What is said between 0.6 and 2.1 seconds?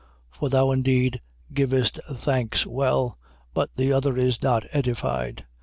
indeed givest